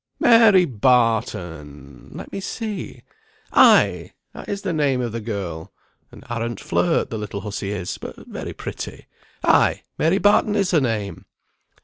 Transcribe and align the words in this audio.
"Mary 0.19 0.65
Barton! 0.65 2.09
let 2.15 2.31
me 2.33 2.39
see. 2.39 3.03
Ay, 3.51 4.13
that 4.33 4.49
is 4.49 4.63
the 4.63 4.73
name 4.73 4.99
of 4.99 5.11
the 5.11 5.21
girl. 5.21 5.71
An 6.11 6.23
arrant 6.27 6.59
flirt, 6.59 7.11
the 7.11 7.19
little 7.19 7.41
hussy 7.41 7.69
is; 7.69 7.99
but 7.99 8.15
very 8.25 8.53
pretty. 8.53 9.05
Ay, 9.43 9.83
Mary 9.99 10.17
Barton 10.17 10.55
is 10.55 10.71
her 10.71 10.81
name." 10.81 11.27